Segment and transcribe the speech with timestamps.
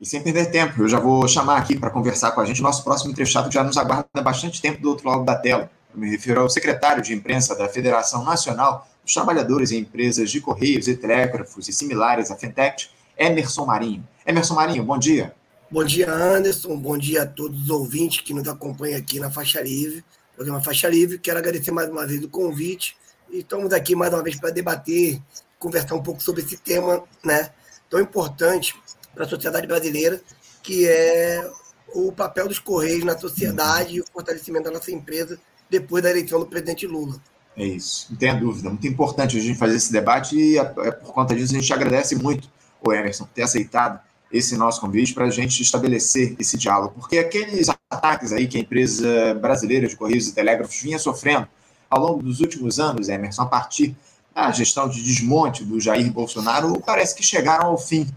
[0.00, 2.82] E sem perder tempo, eu já vou chamar aqui para conversar com a gente nosso
[2.82, 5.70] próximo entrevistado que já nos aguarda há bastante tempo do outro lado da tela.
[5.92, 10.40] Eu me refiro ao secretário de imprensa da Federação Nacional dos Trabalhadores em Empresas de
[10.40, 14.08] Correios e Telégrafos e similares, a Fintech, Emerson Marinho.
[14.26, 15.34] Emerson Marinho, bom dia.
[15.70, 16.78] Bom dia, Anderson.
[16.78, 20.02] Bom dia a todos os ouvintes que nos acompanham aqui na Faixa Livre,
[20.34, 21.18] programa Faixa Livre.
[21.18, 22.96] Quero agradecer mais uma vez o convite
[23.30, 25.20] e estamos aqui mais uma vez para debater,
[25.58, 27.50] conversar um pouco sobre esse tema né,
[27.90, 28.74] tão importante
[29.14, 30.20] para a sociedade brasileira,
[30.62, 31.50] que é
[31.94, 36.38] o papel dos Correios na sociedade e o fortalecimento da nossa empresa depois da eleição
[36.38, 37.16] do presidente Lula.
[37.56, 38.68] É isso, não tenha dúvida.
[38.68, 41.72] Muito importante a gente fazer esse debate e, é, é por conta disso, a gente
[41.72, 42.48] agradece muito
[42.80, 44.00] o Emerson por ter aceitado
[44.32, 48.60] esse nosso convite para a gente estabelecer esse diálogo, porque aqueles ataques aí que a
[48.60, 51.48] empresa brasileira de Correios e Telégrafos vinha sofrendo
[51.88, 53.96] ao longo dos últimos anos, Emerson, a partir
[54.32, 58.08] da gestão de desmonte do Jair Bolsonaro, parece que chegaram ao fim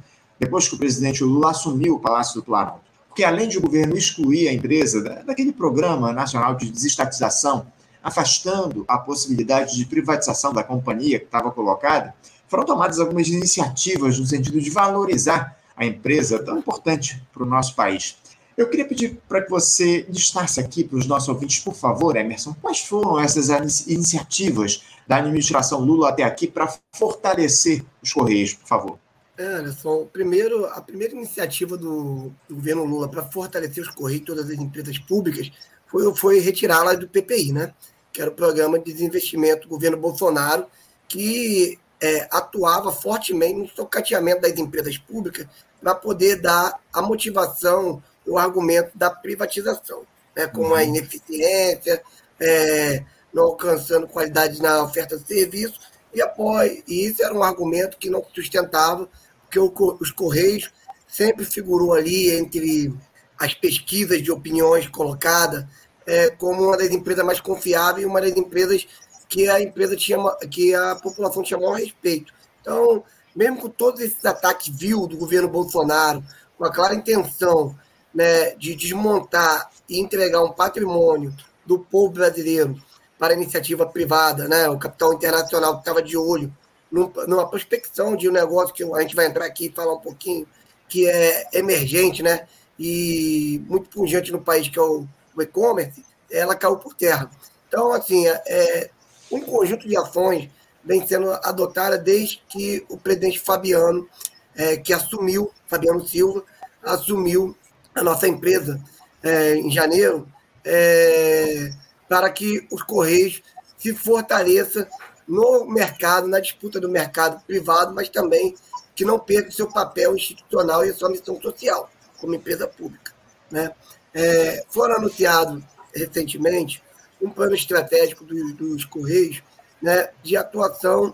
[0.44, 2.82] depois que o presidente Lula assumiu o Palácio do Planalto.
[3.08, 7.66] Porque além de o governo excluir a empresa daquele programa nacional de desestatização,
[8.04, 12.14] afastando a possibilidade de privatização da companhia que estava colocada,
[12.48, 17.76] foram tomadas algumas iniciativas no sentido de valorizar a empresa tão importante para o nosso
[17.76, 18.18] país.
[18.58, 22.54] Eu queria pedir para que você listasse aqui para os nossos ouvintes, por favor, Emerson,
[22.62, 29.03] quais foram essas iniciativas da administração Lula até aqui para fortalecer os Correios, por favor?
[29.44, 34.50] Anderson, primeiro, a primeira iniciativa do, do governo Lula para fortalecer os Correios e todas
[34.50, 35.52] as empresas públicas
[35.88, 37.74] foi, foi retirá-las do PPI, né?
[38.12, 40.68] que era o Programa de Desinvestimento do governo Bolsonaro,
[41.08, 45.48] que é, atuava fortemente no socateamento das empresas públicas
[45.82, 50.04] para poder dar a motivação, o argumento da privatização,
[50.36, 50.48] né?
[50.48, 50.76] como uhum.
[50.76, 52.02] a ineficiência,
[52.40, 55.80] é, não alcançando qualidade na oferta de serviço,
[56.14, 59.10] e após e isso era um argumento que não sustentava
[59.60, 60.72] porque os Correios
[61.08, 62.94] sempre figurou ali entre
[63.38, 65.66] as pesquisas de opiniões colocadas
[66.06, 68.88] é, como uma das empresas mais confiáveis uma das empresas
[69.30, 70.18] que a empresa tinha
[70.50, 72.34] que a população tinha maior respeito.
[72.62, 73.04] Então,
[73.36, 76.24] mesmo com todos esses ataques vil do governo Bolsonaro,
[76.58, 77.76] com a clara intenção
[78.14, 81.34] né, de desmontar e entregar um patrimônio
[81.66, 82.80] do povo brasileiro
[83.18, 86.54] para a iniciativa privada, né, o capital internacional que estava de olho
[86.94, 90.48] numa prospecção de um negócio que a gente vai entrar aqui e falar um pouquinho,
[90.88, 92.48] que é emergente, né?
[92.78, 95.08] E muito pungente no país, que é o,
[95.40, 97.32] e-commerce, ela caiu por terra.
[97.68, 98.90] Então, assim, é, é,
[99.32, 100.50] um conjunto de ações
[100.86, 104.08] vem sendo adotada desde que o presidente Fabiano,
[104.56, 106.44] é, que assumiu, Fabiano Silva,
[106.84, 107.56] assumiu
[107.96, 108.80] a nossa empresa
[109.24, 110.28] é, em janeiro,
[110.64, 111.72] é,
[112.08, 113.42] para que os Correios
[113.78, 114.88] se fortaleça
[115.28, 118.56] no mercado, na disputa do mercado privado, mas também
[118.96, 121.90] que não perca o seu papel institucional e a sua missão social
[122.20, 123.14] como empresa pública.
[123.50, 123.72] Né?
[124.14, 125.64] É, foram anunciados
[125.94, 126.84] recentemente
[127.22, 129.42] um plano estratégico dos, dos Correios
[129.82, 131.14] né, de atuação,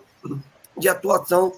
[0.77, 1.53] de atuação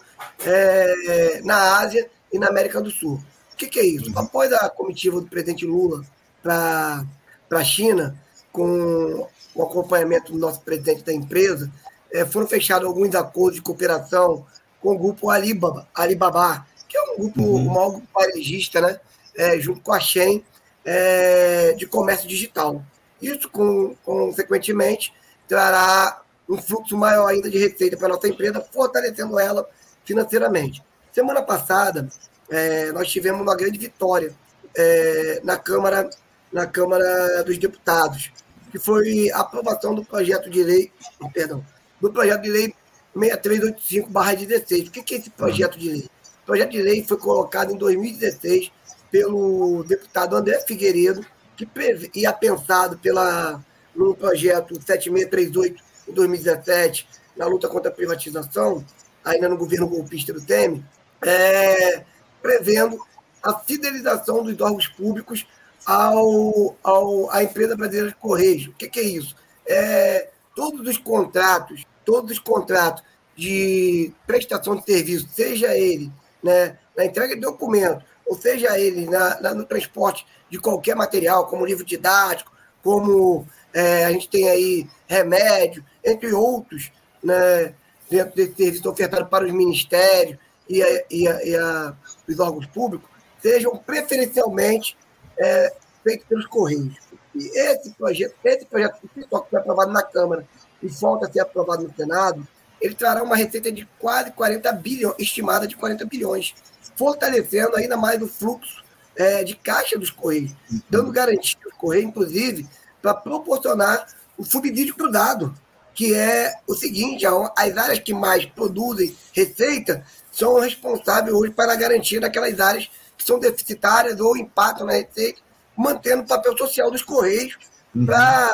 [0.45, 3.21] é, na Ásia e na América do Sul.
[3.53, 4.11] O que, que é isso?
[4.17, 6.03] Após a comitiva do presidente Lula
[6.41, 7.05] para
[7.51, 8.17] a China,
[8.51, 11.71] com o acompanhamento do nosso presidente da empresa,
[12.11, 14.45] é, foram fechados alguns acordos de cooperação
[14.81, 17.55] com o grupo Alibaba, Alibaba que é um grupo, uhum.
[17.55, 18.99] um maior grupo varejista, né?
[19.35, 20.43] É, junto com a Shen,
[20.83, 22.83] é, de comércio digital.
[23.21, 25.13] Isso, com, consequentemente,
[25.47, 29.65] trará um fluxo maior ainda de receita para a nossa empresa, fortalecendo ela
[30.03, 30.83] financeiramente.
[31.13, 32.09] Semana passada,
[32.49, 34.33] é, nós tivemos uma grande vitória
[34.75, 36.09] é, na Câmara
[36.51, 38.29] na Câmara dos Deputados,
[38.71, 40.91] que foi a aprovação do projeto de lei,
[41.33, 41.63] perdão,
[42.01, 42.73] do projeto de lei
[43.15, 44.87] 6385-16.
[44.87, 46.09] O que é esse projeto de lei?
[46.43, 48.71] O projeto de lei foi colocado em 2016
[49.11, 51.25] pelo deputado André Figueiredo,
[51.55, 51.67] que
[52.15, 53.63] ia pensado pela,
[53.95, 57.07] no projeto 7638 em 2017,
[57.37, 58.83] na luta contra a privatização,
[59.23, 60.81] ainda no governo golpista do Temer,
[61.21, 62.03] é,
[62.41, 62.99] prevendo
[63.43, 65.45] a fidelização dos órgãos públicos
[65.85, 68.67] ao, ao, à empresa brasileira de Correios.
[68.67, 69.35] O que, que é isso?
[69.67, 73.03] É, todos os contratos todos os contratos
[73.35, 76.11] de prestação de serviço, seja ele
[76.43, 81.47] né, na entrega de documento, ou seja ele na, na, no transporte de qualquer material,
[81.47, 82.51] como livro didático,
[82.83, 86.91] como é, a gente tem aí remédio, entre outros,
[87.23, 87.73] né,
[88.09, 90.37] dentro desse serviço ofertado para os ministérios
[90.67, 91.93] e, a, e, a, e a,
[92.27, 93.09] os órgãos públicos,
[93.41, 94.97] sejam preferencialmente
[95.37, 96.95] é, feitos pelos Correios.
[97.35, 100.45] E esse projeto, esse projeto que foi aprovado na Câmara
[100.81, 102.45] e volta a ser aprovado no Senado,
[102.81, 106.55] ele trará uma receita de quase 40 bilhões, estimada de 40 bilhões,
[106.95, 108.83] fortalecendo ainda mais o fluxo
[109.15, 110.51] é, de caixa dos Correios,
[110.89, 112.67] dando garantia aos Correios, inclusive,
[113.01, 114.07] para proporcionar
[114.37, 115.53] o subsídio cruzado,
[115.93, 121.75] que é o seguinte: as áreas que mais produzem receita são responsáveis hoje para a
[121.75, 122.19] garantia
[122.59, 125.39] áreas que são deficitárias ou impactam na receita,
[125.75, 127.57] mantendo o papel social dos Correios
[127.95, 128.05] uhum.
[128.05, 128.51] para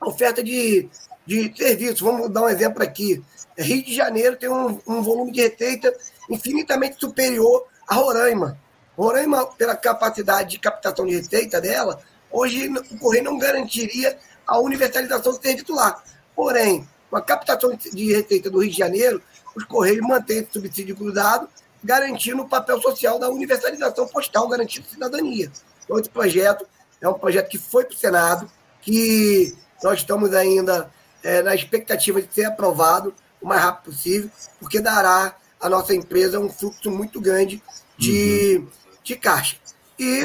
[0.00, 0.88] oferta de,
[1.26, 2.00] de serviços.
[2.00, 3.22] Vamos dar um exemplo aqui.
[3.56, 5.92] Rio de Janeiro tem um, um volume de receita
[6.30, 8.58] infinitamente superior a Roraima.
[8.96, 12.00] Roraima, pela capacidade de captação de receita dela,
[12.30, 16.02] hoje o Correio não garantiria a universalização do serviço lá.
[16.34, 19.22] Porém, com a captação de receita do Rio de Janeiro,
[19.56, 21.48] os Correios mantêm esse subsídio cruzado,
[21.82, 25.50] garantindo o papel social da universalização postal, garantindo cidadania.
[25.88, 26.66] Então, esse projeto
[27.00, 28.50] é um projeto que foi para o Senado,
[28.82, 30.90] que nós estamos ainda
[31.22, 34.30] é, na expectativa de ser aprovado o mais rápido possível,
[34.60, 37.62] porque dará à nossa empresa um fluxo muito grande
[37.96, 38.68] de, uhum.
[39.02, 39.56] de caixa.
[39.98, 40.22] E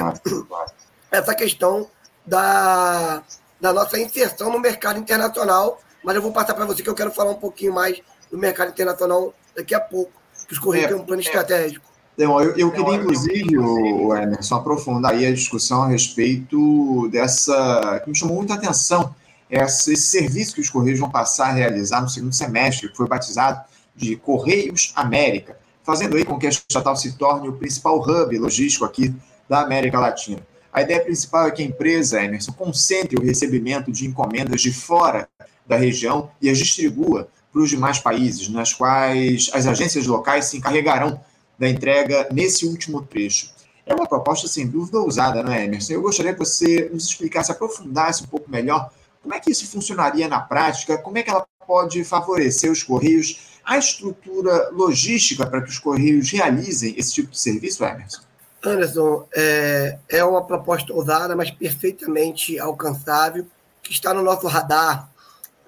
[1.10, 1.88] essa questão
[2.26, 3.24] da,
[3.62, 7.12] da nossa inserção no mercado internacional, mas eu vou passar para você que eu quero
[7.12, 10.12] falar um pouquinho mais do mercado internacional daqui a pouco,
[10.48, 11.26] que os Correios é, têm um plano é.
[11.26, 11.93] estratégico.
[12.16, 18.02] Então, eu, eu queria, inclusive, o Emerson, aprofundar aí a discussão a respeito dessa.
[18.04, 19.16] que me chamou muita atenção,
[19.50, 23.62] esse serviço que os Correios vão passar a realizar no segundo semestre, que foi batizado
[23.96, 28.86] de Correios América, fazendo aí com que a estatal se torne o principal hub logístico
[28.86, 29.14] aqui
[29.50, 30.40] da América Latina.
[30.72, 35.28] A ideia principal é que a empresa, Emerson, concentre o recebimento de encomendas de fora
[35.68, 40.58] da região e as distribua para os demais países, nas quais as agências locais se
[40.58, 41.20] encarregarão
[41.64, 43.50] da entrega nesse último trecho.
[43.86, 45.94] É uma proposta sem dúvida ousada, não é, Emerson?
[45.94, 50.28] Eu gostaria que você nos explicasse, aprofundasse um pouco melhor como é que isso funcionaria
[50.28, 55.70] na prática, como é que ela pode favorecer os Correios, a estrutura logística para que
[55.70, 58.22] os Correios realizem esse tipo de serviço, Emerson?
[58.62, 63.46] Anderson, é, é uma proposta ousada, mas perfeitamente alcançável,
[63.82, 65.10] que está no nosso radar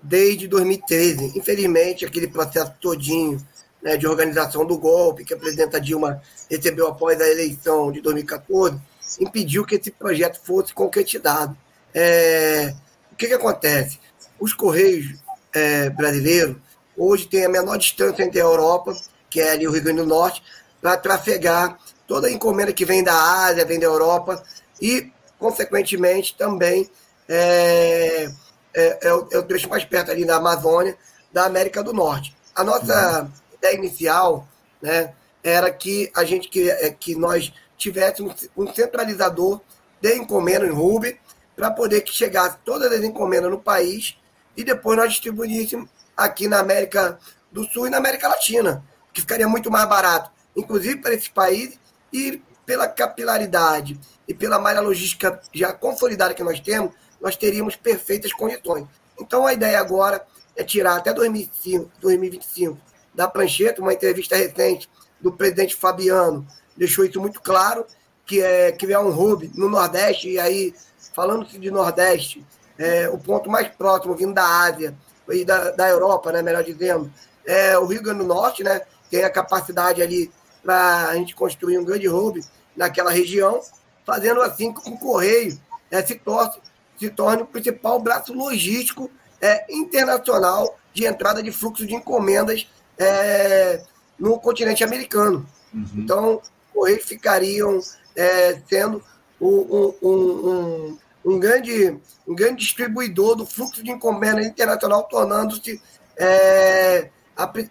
[0.03, 1.37] desde 2013.
[1.37, 3.37] Infelizmente, aquele processo todinho
[3.85, 8.81] né, de organização do golpe que a presidenta Dilma recebeu após a eleição de 2014
[9.19, 11.55] impediu que esse projeto fosse concretizado.
[11.93, 12.73] É,
[13.11, 13.99] o que, que acontece?
[14.39, 15.19] Os Correios
[15.53, 16.57] é, brasileiros
[16.97, 18.97] hoje têm a menor distância entre a Europa,
[19.29, 20.41] que é ali o Rio Grande do Norte,
[20.81, 21.77] para trafegar
[22.07, 23.13] toda a encomenda que vem da
[23.45, 24.43] Ásia, vem da Europa
[24.81, 26.89] e, consequentemente, também
[27.29, 28.27] é,
[28.73, 30.97] é, é, o, é o trecho mais perto ali da Amazônia,
[31.31, 32.35] da América do Norte.
[32.55, 33.31] A nossa uhum.
[33.65, 34.47] Ideia inicial
[34.81, 35.13] né,
[35.43, 39.61] era que a gente que, é, que nós tivéssemos um centralizador
[39.99, 41.19] de encomenda em Ruby
[41.55, 44.17] para poder que chegasse todas as encomendas no país
[44.55, 47.19] e depois nós distribuíssemos aqui na América
[47.51, 48.83] do Sul e na América Latina,
[49.13, 51.79] que ficaria muito mais barato, inclusive para esses países
[52.11, 58.33] e pela capilaridade e pela malha logística já consolidada que nós temos, nós teríamos perfeitas
[58.33, 58.87] condições.
[59.19, 60.25] Então, a ideia agora
[60.55, 64.89] é tirar até 2005, 2025 da prancheta, uma entrevista recente
[65.19, 66.45] do presidente Fabiano
[66.75, 67.85] deixou isso muito claro,
[68.25, 70.73] que é criar um hub no Nordeste, e aí,
[71.13, 72.45] falando-se de Nordeste,
[72.77, 74.95] é, o ponto mais próximo, vindo da Ásia,
[75.29, 77.11] e da, da Europa, né, melhor dizendo,
[77.45, 80.31] é o Rio Grande do Norte, né, tem a capacidade ali
[80.63, 82.43] para a gente construir um grande hub
[82.75, 83.61] naquela região,
[84.05, 85.57] fazendo assim que o Correio
[85.89, 86.59] é, se, torce,
[86.99, 89.09] se torne o principal braço logístico
[89.39, 93.81] é, internacional de entrada de fluxo de encomendas é,
[94.19, 95.45] no continente americano.
[95.73, 95.89] Uhum.
[95.95, 96.41] Então,
[96.73, 97.79] Correios ficariam
[98.15, 99.03] é, sendo
[99.39, 101.97] um, um, um, um, grande,
[102.27, 105.81] um grande distribuidor do fluxo de encomendas internacional, tornando-se
[106.17, 107.09] é,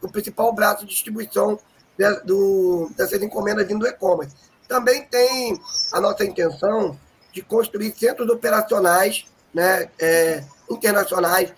[0.02, 1.58] o principal braço de distribuição
[1.96, 4.34] de, do, dessas encomendas vindo do e-commerce.
[4.68, 5.58] Também tem
[5.92, 6.98] a nossa intenção
[7.32, 11.52] de construir centros operacionais né, é, internacionais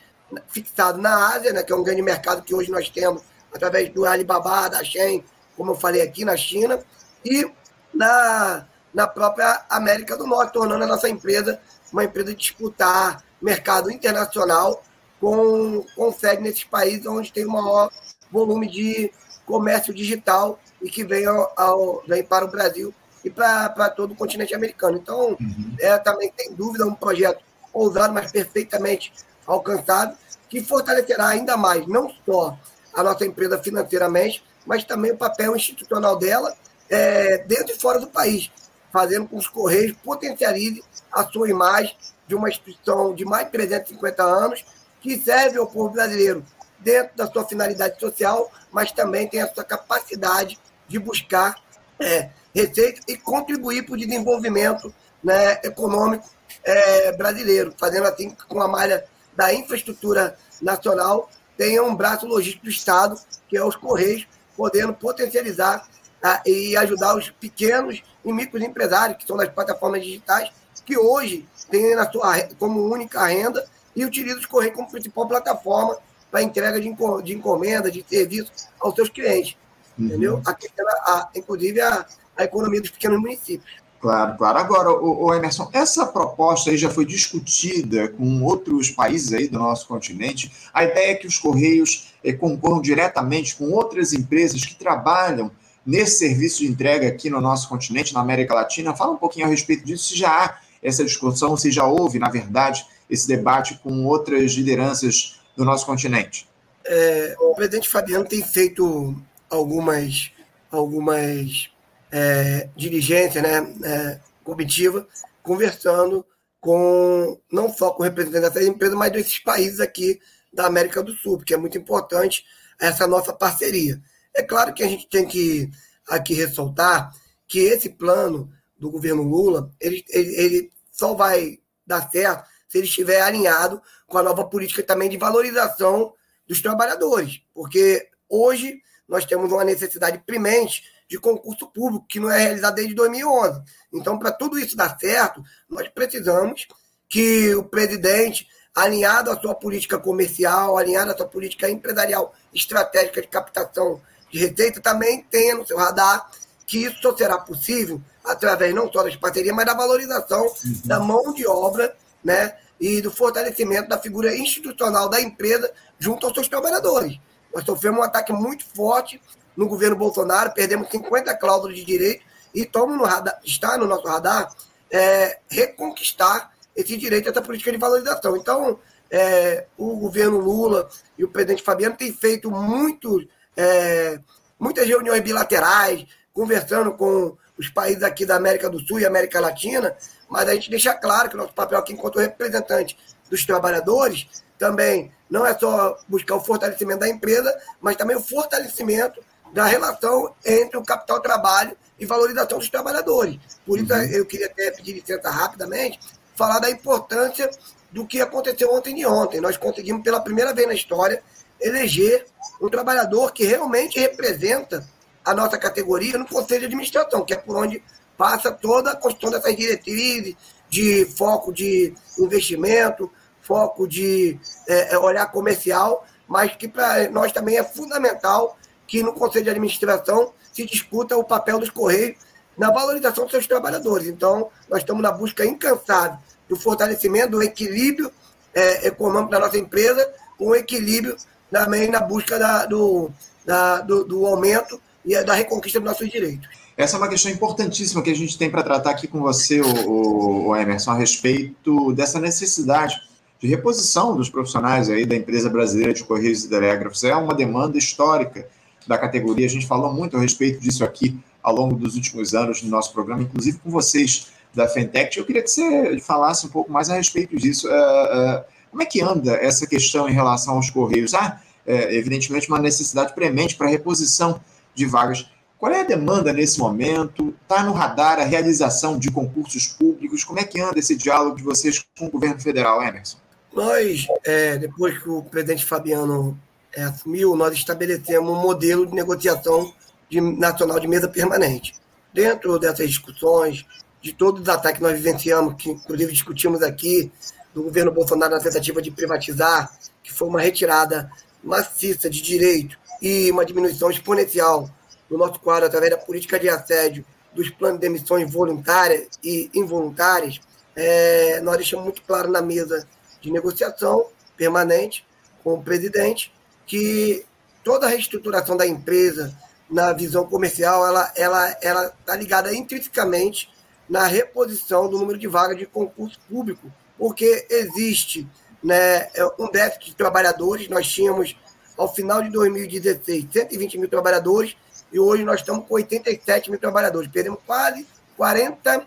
[0.48, 3.22] fixados na Ásia, né, que é um grande mercado que hoje nós temos
[3.56, 5.24] através do Alibaba, da Shen,
[5.56, 6.78] como eu falei aqui, na China,
[7.24, 7.50] e
[7.92, 11.60] na, na própria América do Norte, tornando a nossa empresa
[11.92, 14.82] uma empresa de disputar mercado internacional
[15.20, 17.90] com, com sede nesses países onde tem o maior
[18.30, 19.10] volume de
[19.44, 22.92] comércio digital e que vem, ao, ao vem para o Brasil
[23.24, 24.98] e para todo o continente americano.
[24.98, 25.76] Então, uhum.
[25.80, 29.12] é também, sem dúvida, um projeto ousado, mas perfeitamente
[29.46, 30.16] alcançado,
[30.48, 32.58] que fortalecerá ainda mais, não só
[32.96, 36.56] a nossa empresa financeiramente, mas também o papel institucional dela
[36.88, 38.50] é, dentro e fora do país,
[38.90, 41.94] fazendo com que os Correios potencializem a sua imagem
[42.26, 44.64] de uma instituição de mais de 350 anos,
[45.02, 46.42] que serve ao povo brasileiro
[46.78, 51.56] dentro da sua finalidade social, mas também tem a sua capacidade de buscar
[52.00, 56.28] é, receita e contribuir para o desenvolvimento né, econômico
[56.64, 59.04] é, brasileiro, fazendo assim com a malha
[59.36, 65.88] da infraestrutura nacional tenha um braço logístico do Estado, que é os Correios, podendo potencializar
[66.20, 70.50] tá, e ajudar os pequenos e micros empresários, que são das plataformas digitais,
[70.84, 75.98] que hoje têm na sua, como única renda e utilizam os Correios como principal plataforma
[76.30, 79.56] para entrega de, de encomenda, de serviço aos seus clientes.
[79.98, 80.06] Uhum.
[80.06, 80.42] Entendeu?
[80.44, 83.85] A, a, inclusive a, a economia dos pequenos municípios.
[84.00, 84.58] Claro, claro.
[84.58, 89.88] Agora, o, Emerson, essa proposta aí já foi discutida com outros países aí do nosso
[89.88, 90.52] continente.
[90.72, 95.50] A ideia é que os Correios eh, concorram diretamente com outras empresas que trabalham
[95.84, 98.94] nesse serviço de entrega aqui no nosso continente, na América Latina.
[98.94, 102.28] Fala um pouquinho a respeito disso, se já há essa discussão, se já houve, na
[102.28, 106.46] verdade, esse debate com outras lideranças do nosso continente.
[106.84, 109.16] É, o presidente Fabiano tem feito
[109.50, 110.30] algumas,
[110.70, 111.70] algumas
[112.10, 115.06] é, dirigência, né, é, comitiva,
[115.42, 116.24] conversando
[116.60, 120.20] com não só com representantes dessas empresas, mas desses países aqui
[120.52, 122.44] da América do Sul, porque é muito importante
[122.80, 124.00] essa nossa parceria.
[124.34, 125.70] É claro que a gente tem que
[126.08, 127.14] aqui ressaltar
[127.46, 132.86] que esse plano do governo Lula, ele, ele, ele só vai dar certo se ele
[132.86, 136.12] estiver alinhado com a nova política também de valorização
[136.46, 142.38] dos trabalhadores, porque hoje nós temos uma necessidade premente de concurso público, que não é
[142.38, 143.62] realizado desde 2011.
[143.92, 146.66] Então, para tudo isso dar certo, nós precisamos
[147.08, 153.28] que o presidente, alinhado à sua política comercial, alinhado à sua política empresarial estratégica de
[153.28, 156.28] captação de receita, também tenha no seu radar
[156.66, 160.80] que isso só será possível através não só das parcerias, mas da valorização uhum.
[160.84, 161.94] da mão de obra
[162.24, 167.18] né, e do fortalecimento da figura institucional da empresa junto aos seus trabalhadores.
[167.56, 169.18] Nós sofremos um ataque muito forte
[169.56, 172.22] no governo Bolsonaro, perdemos 50 cláusulas de direito
[172.54, 174.52] e estamos no radar, está no nosso radar
[174.90, 178.36] é, reconquistar esse direito, essa política de valorização.
[178.36, 178.78] Então,
[179.10, 180.86] é, o governo Lula
[181.16, 184.20] e o presidente Fabiano têm feito muito, é,
[184.60, 189.96] muitas reuniões bilaterais, conversando com os países aqui da América do Sul e América Latina,
[190.28, 192.98] mas a gente deixa claro que o nosso papel aqui enquanto representante
[193.30, 194.26] dos trabalhadores
[194.58, 199.20] também não é só buscar o fortalecimento da empresa, mas também o fortalecimento
[199.52, 203.38] da relação entre o capital trabalho e valorização dos trabalhadores.
[203.64, 204.02] Por isso, uhum.
[204.02, 205.98] eu queria até pedir licença rapidamente,
[206.34, 207.50] falar da importância
[207.90, 209.40] do que aconteceu ontem e ontem.
[209.40, 211.22] Nós conseguimos, pela primeira vez na história,
[211.60, 212.26] eleger
[212.60, 214.86] um trabalhador que realmente representa
[215.24, 217.82] a nossa categoria no Conselho de Administração, que é por onde
[218.16, 220.36] passa toda a construção dessas diretrizes
[220.68, 227.58] de foco de investimento, foco de é, é olhar comercial, mas que para nós também
[227.58, 232.16] é fundamental que no Conselho de Administração se discuta o papel dos Correios
[232.56, 234.06] na valorização dos seus trabalhadores.
[234.06, 236.18] Então, nós estamos na busca incansável
[236.48, 238.10] do fortalecimento, do equilíbrio
[238.54, 241.16] é, econômico da nossa empresa, com equilíbrio
[241.50, 243.10] também na busca da, do,
[243.44, 246.48] da, do, do aumento e da reconquista dos nossos direitos.
[246.76, 250.48] Essa é uma questão importantíssima que a gente tem para tratar aqui com você, o,
[250.48, 253.00] o Emerson, a respeito dessa necessidade
[253.40, 257.02] de reposição dos profissionais aí da empresa brasileira de Correios e Telégrafos.
[257.02, 258.46] É uma demanda histórica
[258.86, 259.46] da categoria.
[259.46, 262.92] A gente falou muito a respeito disso aqui ao longo dos últimos anos no nosso
[262.92, 265.18] programa, inclusive com vocês da Fentech.
[265.18, 267.68] Eu queria que você falasse um pouco mais a respeito disso.
[267.68, 271.14] Uh, uh, como é que anda essa questão em relação aos Correios?
[271.14, 274.40] Há, uh, evidentemente, uma necessidade premente para reposição
[274.74, 275.26] de vagas.
[275.58, 277.34] Qual é a demanda nesse momento?
[277.42, 280.22] Está no radar a realização de concursos públicos?
[280.22, 283.16] Como é que anda esse diálogo de vocês com o governo federal, Emerson?
[283.54, 286.38] Nós, é, depois que o presidente Fabiano
[286.74, 289.72] é, assumiu, nós estabelecemos um modelo de negociação
[290.10, 291.74] de, nacional de mesa permanente.
[292.12, 293.64] Dentro dessas discussões,
[294.02, 297.10] de todos os ataques que nós vivenciamos, que inclusive discutimos aqui,
[297.54, 301.10] do governo Bolsonaro na tentativa de privatizar, que foi uma retirada
[301.42, 304.70] maciça de direito e uma diminuição exponencial
[305.08, 310.40] do nosso quadro através da política de assédio, dos planos de emissões voluntárias e involuntárias,
[310.74, 312.86] é, nós deixamos muito claro na mesa
[313.20, 315.06] de negociação permanente
[315.42, 316.32] com o presidente
[316.66, 317.24] que
[317.62, 319.36] toda a reestruturação da empresa
[319.68, 323.50] na visão comercial ela ela ela está ligada intrinsecamente
[323.88, 328.26] na reposição do número de vagas de concurso público, porque existe
[328.62, 329.08] né,
[329.38, 330.68] um déficit de trabalhadores.
[330.68, 331.36] Nós tínhamos,
[331.76, 334.56] ao final de 2016, 120 mil trabalhadores
[334.96, 337.10] e hoje nós estamos com 87 mil trabalhadores.
[337.10, 337.86] Perdemos quase
[338.16, 338.86] 40,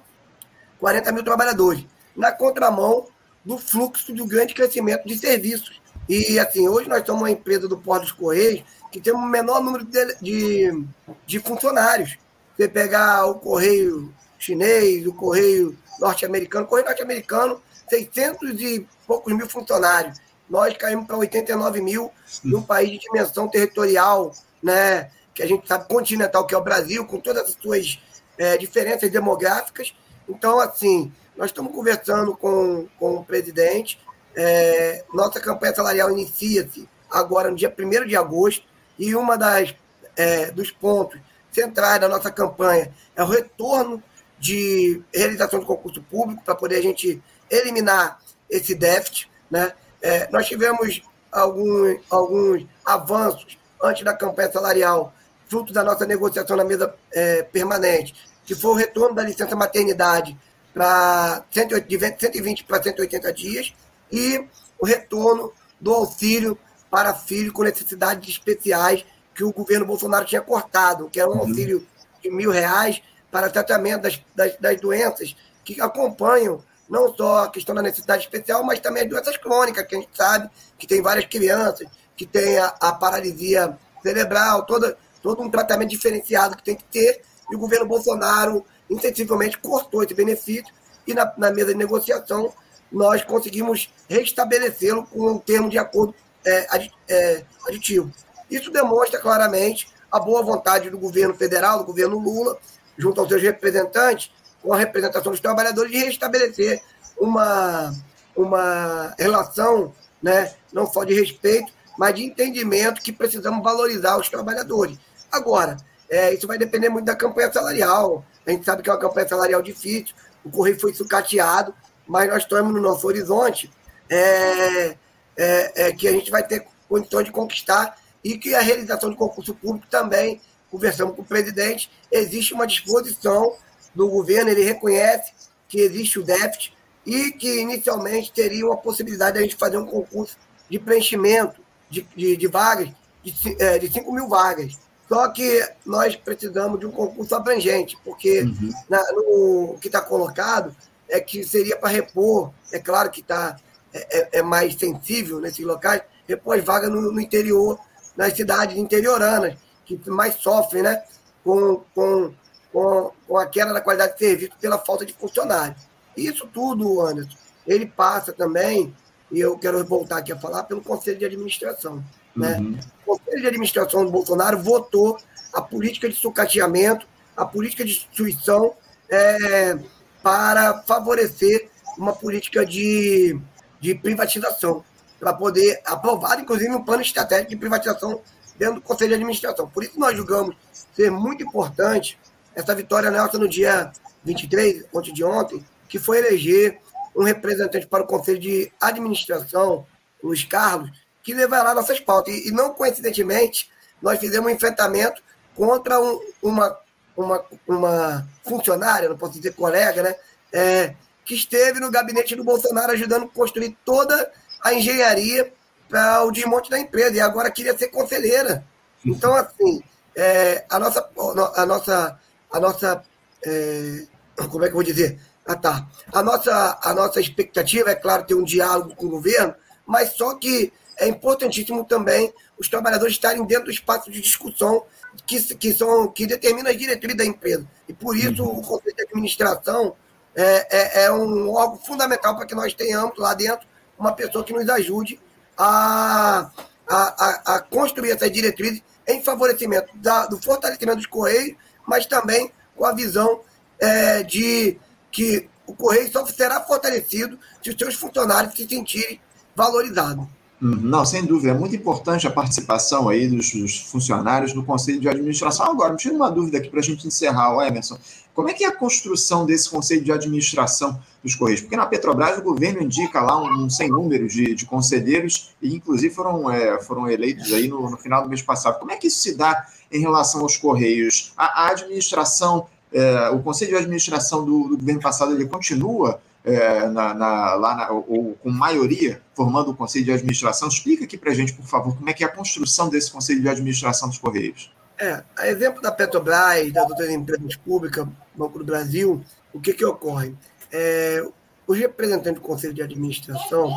[0.79, 1.85] 40 mil trabalhadores,
[2.15, 3.07] na contramão
[3.45, 7.77] do fluxo do grande crescimento de serviços e assim, hoje nós somos uma empresa do
[7.77, 10.83] Porto dos Correios que tem o menor número de, de,
[11.27, 12.17] de funcionários.
[12.57, 20.17] você pegar o correio chinês, o correio norte-americano, correio norte-americano, 600 e poucos mil funcionários.
[20.49, 22.11] Nós caímos para 89 mil
[22.43, 27.05] num país de dimensão territorial, né, que a gente sabe continental, que é o Brasil,
[27.05, 27.97] com todas as suas
[28.37, 29.95] é, diferenças demográficas.
[30.27, 33.97] Então, assim, nós estamos conversando com, com o presidente.
[34.35, 38.65] É, nossa campanha salarial inicia-se agora no dia 1 de agosto,
[38.97, 39.73] e uma das
[40.17, 41.17] é, dos pontos
[41.53, 44.03] centrais da nossa campanha é o retorno
[44.37, 48.19] de realização de concurso público para poder a gente eliminar
[48.49, 49.31] esse déficit.
[49.49, 49.71] Né?
[50.01, 55.13] É, nós tivemos alguns, alguns avanços antes da campanha salarial,
[55.49, 58.13] fruto da nossa negociação na mesa é, permanente,
[58.45, 60.37] que foi o retorno da licença maternidade
[60.73, 63.73] para 120 para 180 dias
[64.11, 64.45] e
[64.79, 65.51] o retorno
[65.81, 66.57] do auxílio
[66.89, 71.39] para filho com necessidades especiais que o governo Bolsonaro tinha cortado, que era um uhum.
[71.39, 71.85] auxílio
[72.21, 73.01] de mil reais
[73.31, 78.63] para tratamento das, das, das, doenças que acompanham não só a questão da necessidade especial,
[78.63, 81.87] mas também as doenças crônicas, que a gente sabe que tem várias crianças,
[82.17, 87.21] que tem a, a paralisia cerebral, toda, todo um tratamento diferenciado que tem que ter,
[87.51, 90.73] e o governo Bolsonaro insensivelmente cortou esse benefício,
[91.05, 92.53] e na, na mesa de negociação
[92.91, 98.11] nós conseguimos restabelecê-lo com um termo de acordo é, é, aditivo.
[98.49, 102.57] Isso demonstra claramente a boa vontade do governo federal, do governo Lula,
[102.97, 106.81] junto aos seus representantes, com a representação dos trabalhadores, de restabelecer
[107.17, 107.93] uma,
[108.35, 114.97] uma relação, né, não só de respeito, mas de entendimento que precisamos valorizar os trabalhadores.
[115.31, 115.77] Agora,
[116.09, 118.25] é, isso vai depender muito da campanha salarial.
[118.45, 121.73] A gente sabe que é uma campanha salarial difícil, o Correio foi sucateado,
[122.07, 123.71] mas nós estamos no nosso horizonte
[124.09, 124.95] é,
[125.37, 129.15] é, é, que a gente vai ter condições de conquistar e que a realização de
[129.15, 133.55] concurso público também, conversamos com o presidente, existe uma disposição
[133.93, 135.33] do governo, ele reconhece
[135.67, 136.73] que existe o déficit
[137.05, 140.37] e que inicialmente teria uma possibilidade de a gente fazer um concurso
[140.69, 142.89] de preenchimento de, de, de vagas,
[143.23, 144.77] de, é, de 5 mil vagas.
[145.09, 148.71] Só que nós precisamos de um concurso abrangente, porque uhum.
[148.87, 150.75] na, no, o que está colocado
[151.09, 153.57] é que seria para repor, é claro que está
[153.91, 157.79] é, é, é, mais sensível nesses locais, repor as vagas no, no interior
[158.15, 161.01] nas cidades interioranas, que mais sofrem né,
[161.43, 162.31] com, com,
[162.71, 165.81] com, com a queda da qualidade de serviço pela falta de funcionários.
[166.15, 168.95] Isso tudo, Anderson, ele passa também,
[169.31, 172.03] e eu quero voltar aqui a falar, pelo Conselho de Administração.
[172.35, 172.57] Né?
[172.57, 172.79] Uhum.
[173.05, 175.17] O Conselho de Administração do Bolsonaro votou
[175.53, 178.73] a política de sucateamento, a política de destruição
[179.09, 179.77] é,
[180.21, 183.39] para favorecer uma política de,
[183.79, 184.83] de privatização
[185.19, 188.21] para poder aprovar, inclusive, um plano estratégico de privatização
[188.57, 189.67] dentro do Conselho de Administração.
[189.67, 190.55] Por isso, nós julgamos
[190.95, 192.17] ser muito importante
[192.55, 193.91] essa vitória nossa no dia
[194.23, 196.79] 23, ontem de ontem, que foi eleger
[197.15, 199.85] um representante para o Conselho de Administração,
[200.23, 200.91] Luiz Carlos,
[201.23, 202.33] que levará nossas pautas.
[202.33, 203.69] E, e não coincidentemente,
[204.01, 205.21] nós fizemos um enfrentamento
[205.55, 206.77] contra um, uma,
[207.15, 210.15] uma, uma funcionária, não posso dizer colega, né?
[210.51, 214.31] É, que esteve no gabinete do Bolsonaro ajudando a construir toda
[214.63, 215.53] a engenharia
[215.87, 218.63] para o desmonte da empresa e agora queria ser conselheira.
[219.05, 219.83] Então, assim,
[220.15, 221.09] é, a nossa,
[221.55, 222.19] a nossa,
[222.51, 223.03] a nossa,
[223.45, 224.05] é,
[224.49, 225.19] como é que eu vou dizer?
[225.45, 225.87] Ah, tá.
[226.13, 229.55] A nossa, a nossa expectativa é claro ter um diálogo com o governo,
[229.85, 234.83] mas só que é importantíssimo também os trabalhadores estarem dentro do espaço de discussão
[235.25, 237.65] que, que são que determina as diretrizes da empresa.
[237.87, 238.59] E por isso uhum.
[238.59, 239.95] o conselho de administração
[240.35, 244.53] é, é, é um órgão fundamental para que nós tenhamos lá dentro uma pessoa que
[244.53, 245.19] nos ajude
[245.57, 246.49] a,
[246.87, 252.85] a, a, construir essa diretriz em favorecimento da, do fortalecimento dos Correios, mas também com
[252.85, 253.41] a visão
[253.79, 254.77] é, de
[255.11, 259.19] que o Correio só será fortalecido se os seus funcionários se sentirem
[259.55, 260.25] valorizados.
[260.61, 261.51] Não, sem dúvida.
[261.51, 265.65] É muito importante a participação aí dos, dos funcionários do Conselho de Administração.
[265.65, 267.97] Agora, me tira uma dúvida aqui para a gente encerrar, o Emerson.
[268.33, 271.61] Como é que é a construção desse Conselho de Administração dos Correios?
[271.61, 275.75] Porque na Petrobras o governo indica lá um, um sem número de, de conselheiros e,
[275.75, 278.79] inclusive, foram, é, foram eleitos aí no, no, final do mês passado.
[278.79, 281.31] Como é que isso se dá em relação aos Correios?
[281.37, 286.87] A, a administração, é, o Conselho de Administração do, do governo passado, ele continua é,
[286.87, 290.67] na, na, lá na, ou, com maioria formando o Conselho de Administração.
[290.67, 293.41] Explica aqui para a gente, por favor, como é que é a construção desse Conselho
[293.41, 294.71] de Administração dos Correios.
[294.97, 299.23] É, a exemplo da Petrobras, das outras empresas públicas, Banco do Brasil,
[299.53, 300.35] o que, que ocorre?
[300.71, 301.25] É,
[301.65, 303.71] os representantes do Conselho de Administração,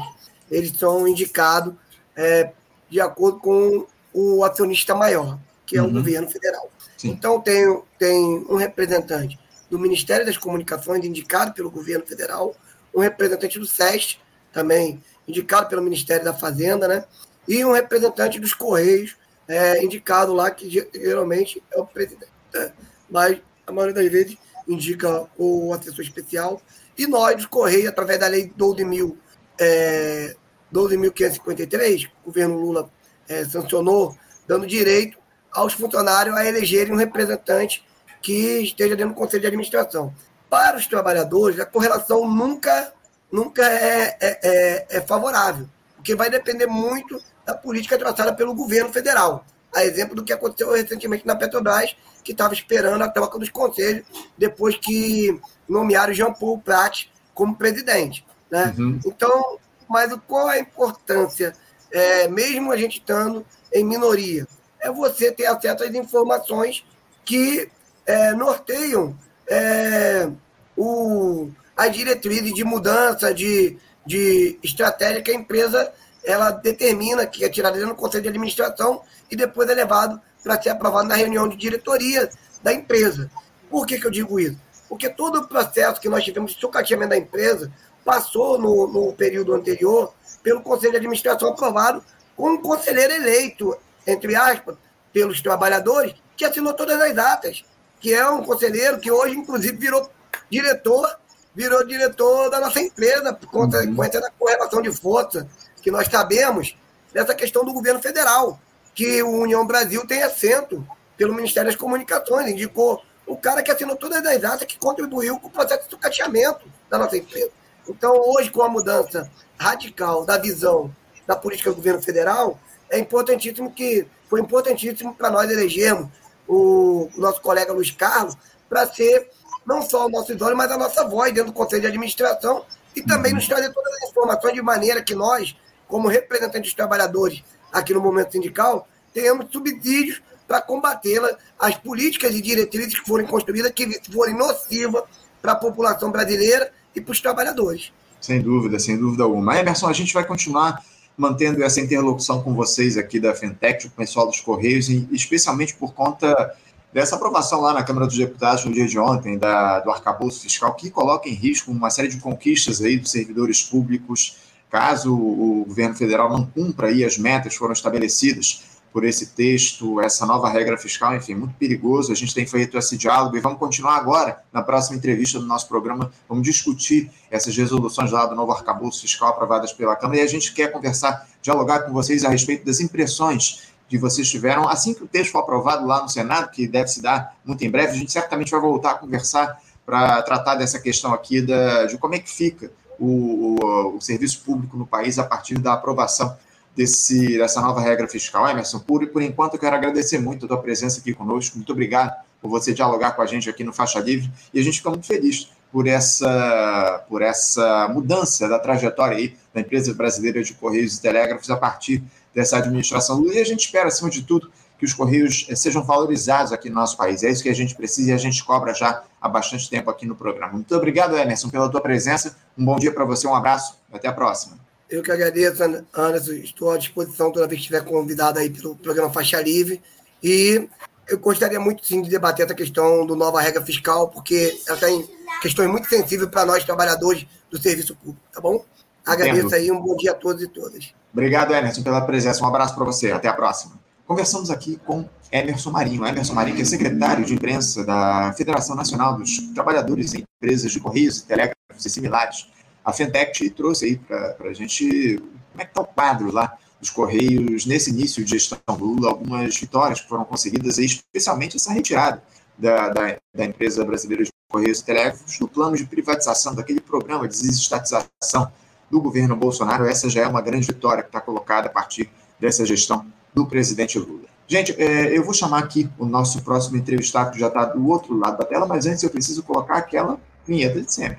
[0.50, 1.74] eles são indicados
[2.16, 2.52] é,
[2.90, 5.88] de acordo com o acionista maior, que é uhum.
[5.88, 6.68] o governo federal.
[6.96, 7.10] Sim.
[7.10, 9.38] Então, tem, tem um representante
[9.72, 12.54] do Ministério das Comunicações, indicado pelo governo federal,
[12.94, 14.20] um representante do SEST,
[14.52, 17.06] também indicado pelo Ministério da Fazenda, né?
[17.48, 19.16] e um representante dos Correios,
[19.48, 22.30] é, indicado lá, que geralmente é o presidente.
[22.52, 22.70] Né?
[23.08, 24.36] Mas a maioria das vezes
[24.68, 26.60] indica o assessor especial.
[26.98, 29.16] E nós, dos Correios, através da lei 12.000,
[29.58, 30.36] é,
[30.70, 32.90] 12.553, o governo Lula
[33.26, 34.14] é, sancionou,
[34.46, 35.16] dando direito
[35.50, 37.82] aos funcionários a elegerem um representante
[38.22, 40.14] que esteja dentro do conselho de administração.
[40.48, 42.92] Para os trabalhadores, a correlação nunca,
[43.30, 48.92] nunca é, é, é, é favorável, porque vai depender muito da política traçada pelo governo
[48.92, 49.44] federal.
[49.74, 54.04] A exemplo do que aconteceu recentemente na Petrobras, que estava esperando a troca dos conselhos
[54.36, 58.24] depois que nomearam Jean Paul Prat como presidente.
[58.50, 58.74] Né?
[58.78, 59.00] Uhum.
[59.06, 59.58] Então,
[59.88, 61.54] mas qual a importância,
[61.90, 64.46] é, mesmo a gente estando em minoria?
[64.78, 66.84] É você ter acesso às informações
[67.24, 67.70] que
[68.06, 69.16] é, norteiam
[69.48, 70.28] é,
[70.76, 75.92] o, as diretrizes de mudança, de, de estratégia que a empresa
[76.24, 80.70] ela determina que é tirada do conselho de administração e depois é levado para ser
[80.70, 82.30] aprovado na reunião de diretoria
[82.62, 83.30] da empresa.
[83.70, 84.58] Por que, que eu digo isso?
[84.88, 87.72] Porque todo o processo que nós tivemos de sucateamento da empresa
[88.04, 90.12] passou no, no período anterior
[90.42, 92.04] pelo conselho de administração aprovado
[92.36, 94.76] com um conselheiro eleito, entre aspas,
[95.12, 97.64] pelos trabalhadores, que assinou todas as atas,
[98.02, 100.10] que é um conselheiro que hoje, inclusive, virou
[100.50, 101.08] diretor,
[101.54, 103.94] virou diretor da nossa empresa, por conta uhum.
[103.94, 105.48] da correlação de força
[105.80, 106.76] que nós sabemos
[107.12, 108.58] dessa questão do governo federal,
[108.92, 110.84] que o União Brasil tem assento
[111.16, 115.46] pelo Ministério das Comunicações, indicou o cara que assinou todas as atas que contribuiu com
[115.46, 117.50] o processo de sucateamento da nossa empresa.
[117.88, 120.92] Então, hoje, com a mudança radical da visão
[121.24, 122.58] da política do governo federal,
[122.90, 126.08] é importantíssimo que foi importantíssimo para nós elegermos
[126.52, 128.36] o, o nosso colega Luiz Carlos
[128.68, 129.30] para ser
[129.64, 133.02] não só o nosso idôneo, mas a nossa voz dentro do Conselho de Administração e
[133.02, 135.56] também nos trazer todas as informações de maneira que nós,
[135.88, 142.42] como representantes dos trabalhadores aqui no momento sindical, tenhamos subsídios para combatê-la, as políticas e
[142.42, 145.04] diretrizes que forem construídas, que forem nocivas
[145.40, 147.92] para a população brasileira e para os trabalhadores.
[148.20, 149.58] Sem dúvida, sem dúvida alguma.
[149.58, 150.82] Emerson, a gente vai continuar
[151.16, 156.54] mantendo essa interlocução com vocês aqui da Fentech, o pessoal dos Correios, especialmente por conta
[156.92, 160.74] dessa aprovação lá na Câmara dos Deputados no dia de ontem, da, do arcabouço fiscal,
[160.74, 164.36] que coloca em risco uma série de conquistas aí dos servidores públicos
[164.70, 170.00] caso o governo federal não cumpra aí as metas que foram estabelecidas por esse texto,
[170.00, 172.12] essa nova regra fiscal, enfim, muito perigoso.
[172.12, 175.66] A gente tem feito esse diálogo e vamos continuar agora, na próxima entrevista do nosso
[175.66, 180.26] programa, vamos discutir essas resoluções lá do novo arcabouço fiscal aprovadas pela Câmara e a
[180.26, 185.04] gente quer conversar, dialogar com vocês a respeito das impressões que vocês tiveram assim que
[185.04, 187.92] o texto for aprovado lá no Senado, que deve se dar muito em breve.
[187.92, 192.14] A gente certamente vai voltar a conversar para tratar dessa questão aqui da, de como
[192.14, 196.36] é que fica o, o, o, serviço público no país a partir da aprovação
[196.76, 198.48] desse, dessa nova regra fiscal.
[198.48, 202.14] Emerson, por, por enquanto eu quero agradecer muito a tua presença aqui conosco, muito obrigado
[202.40, 205.06] por você dialogar com a gente aqui no Faixa Livre, e a gente fica muito
[205.06, 211.00] feliz por essa, por essa mudança da trajetória aí da empresa brasileira de Correios e
[211.00, 212.02] Telégrafos a partir
[212.34, 214.50] dessa administração Lula, e a gente espera, acima de tudo,
[214.82, 217.22] que os Correios eh, sejam valorizados aqui no nosso país.
[217.22, 220.04] É isso que a gente precisa e a gente cobra já há bastante tempo aqui
[220.04, 220.54] no programa.
[220.54, 222.34] Muito obrigado, Emerson, pela tua presença.
[222.58, 224.61] Um bom dia para você, um abraço, até a próxima.
[224.92, 225.62] Eu que agradeço,
[225.94, 226.32] Anderson.
[226.32, 229.80] Estou à disposição toda vez que estiver convidado aí pelo programa Faixa Livre.
[230.22, 230.68] E
[231.08, 235.08] eu gostaria muito, sim, de debater essa questão do nova regra fiscal, porque ela tem
[235.40, 238.62] questões muito sensíveis para nós, trabalhadores do serviço público, tá bom?
[239.04, 239.54] Agradeço Entendo.
[239.54, 240.92] aí, um bom dia a todos e todas.
[241.10, 242.44] Obrigado, Emerson, pela presença.
[242.44, 243.10] Um abraço para você.
[243.12, 243.80] Até a próxima.
[244.06, 246.06] Conversamos aqui com Emerson Marinho.
[246.06, 250.78] Emerson Marinho, que é secretário de imprensa da Federação Nacional dos Trabalhadores em Empresas de
[250.78, 252.46] Correios, Telégrafos e similares.
[252.84, 256.90] A Fentech trouxe aí para a gente como é que está o quadro lá dos
[256.90, 262.22] Correios nesse início de gestão Lula, algumas vitórias que foram conseguidas, especialmente essa retirada
[262.58, 267.28] da, da, da empresa brasileira de Correios e Telégrafos do plano de privatização, daquele programa
[267.28, 268.50] de desestatização
[268.90, 269.86] do governo Bolsonaro.
[269.86, 273.98] Essa já é uma grande vitória que está colocada a partir dessa gestão do presidente
[273.98, 274.26] Lula.
[274.46, 278.18] Gente, é, eu vou chamar aqui o nosso próximo entrevistado, que já está do outro
[278.18, 281.18] lado da tela, mas antes eu preciso colocar aquela vinheta de sempre.